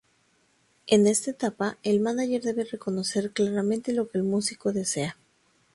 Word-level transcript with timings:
En 0.87 1.05
esta 1.05 1.29
etapa, 1.29 1.77
el 1.83 1.99
mánager 1.99 2.41
debe 2.41 2.63
reconocer 2.63 3.33
claramente 3.33 3.93
lo 3.93 4.09
que 4.09 4.17
el 4.17 4.23
músico 4.23 4.73
desea. 4.73 5.15